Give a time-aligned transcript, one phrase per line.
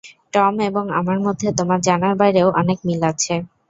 [0.33, 3.33] Tom এবং আমার মধ্যে তোমার জানার বাইরেও অনেক মিল আছে।